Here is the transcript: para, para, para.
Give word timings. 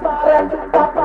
para, 0.00 0.46
para, 0.70 0.88
para. 0.88 0.95